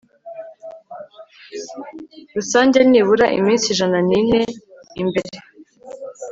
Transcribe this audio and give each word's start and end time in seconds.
rusange 2.35 2.79
nibura 2.89 3.27
imisi 3.39 3.65
ijana 3.73 3.99
nine 4.09 4.39
mbere 5.07 5.37